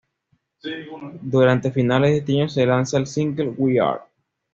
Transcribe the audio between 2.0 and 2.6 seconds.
de este año